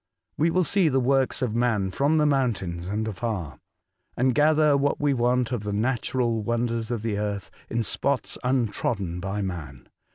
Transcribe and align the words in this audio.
We 0.35 0.49
will 0.49 0.63
see 0.63 0.89
the 0.89 0.99
works 0.99 1.43
of 1.43 1.53
man 1.53 1.91
from 1.91 2.17
the 2.17 2.25
mountains 2.25 2.87
and 2.87 3.07
afar, 3.07 3.59
and 4.17 4.33
gather 4.33 4.75
what 4.75 4.99
we 4.99 5.13
want 5.13 5.51
of 5.51 5.61
the 5.61 5.73
natural 5.73 6.41
wonders 6.41 6.89
of 6.89 7.03
the 7.03 7.19
earth 7.19 7.51
in 7.69 7.83
spots 7.83 8.35
untrodden 8.43 9.19
by 9.19 9.43
man. 9.43 9.89